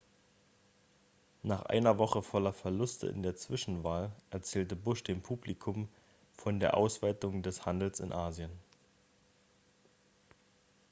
nach 1.43 1.61
einer 1.67 1.99
woche 1.99 2.23
voller 2.23 2.53
verluste 2.53 3.05
in 3.05 3.21
der 3.21 3.35
zwischenwahl 3.35 4.11
erzählte 4.31 4.75
bush 4.75 5.03
dem 5.03 5.21
publikum 5.21 5.87
von 6.37 6.59
der 6.59 6.75
ausweitung 6.75 7.43
des 7.43 7.67
handels 7.67 7.99
in 7.99 8.11
asien 8.11 8.49